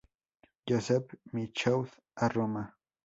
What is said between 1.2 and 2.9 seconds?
Michaud a Roma.